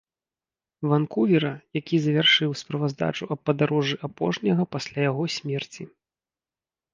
Ванкувера, 0.91 1.51
які 1.79 1.95
завяршыў 2.05 2.55
справаздачу 2.61 3.29
аб 3.35 3.39
падарожжы 3.51 3.95
апошняга 4.09 4.63
пасля 4.77 4.99
яго 5.11 5.23
смерці. 5.37 5.83